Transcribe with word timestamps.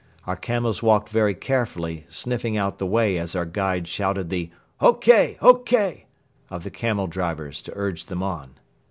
Our 0.25 0.35
camels 0.35 0.81
walked 0.81 1.09
very 1.09 1.35
carefully, 1.35 2.07
sniffing 2.09 2.57
out 2.57 2.79
the 2.79 2.87
way 2.87 3.19
as 3.19 3.35
our 3.35 3.45
guide 3.45 3.87
shouted 3.87 4.31
the 4.31 4.49
"Ok! 4.79 5.37
Ok!" 5.43 6.07
of 6.49 6.63
the 6.63 6.71
camel 6.71 7.05
drivers 7.05 7.61
to 7.61 7.71
urge 7.75 8.05
them 8.07 8.23
on. 8.23 8.55